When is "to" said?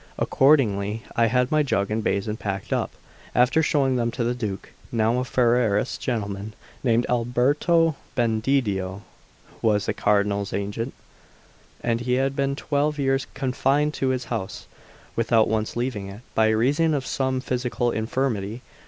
4.13-4.23, 13.93-14.07